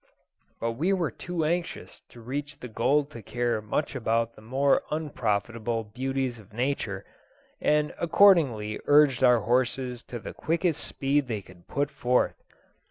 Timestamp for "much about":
3.61-4.33